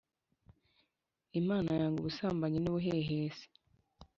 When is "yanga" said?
1.79-1.97